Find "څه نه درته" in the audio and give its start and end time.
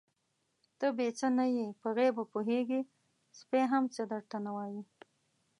3.93-4.37